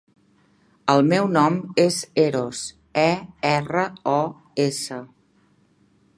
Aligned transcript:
El 0.93 1.01
meu 1.11 1.27
nom 1.35 1.59
és 1.83 1.99
Eros: 2.23 2.63
e, 3.05 3.07
erra, 3.53 3.85
o, 4.17 4.19
essa. 4.69 5.01